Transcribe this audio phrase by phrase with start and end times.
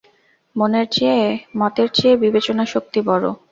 [1.55, 3.31] মতের চেয়ে বিবেচনাশক্তি বড়ো।